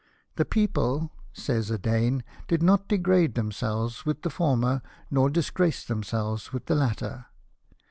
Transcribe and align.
"The 0.37 0.45
people," 0.45 1.11
says 1.31 1.69
a 1.69 1.77
Dane," 1.77 2.23
did 2.47 2.63
not 2.63 2.87
degrade 2.87 3.35
themselves 3.35 4.03
with 4.03 4.23
the 4.23 4.31
former, 4.31 4.81
nor 5.11 5.29
disgrace 5.29 5.85
themselves 5.85 6.51
with 6.51 6.65
the 6.65 6.73
latter. 6.73 7.27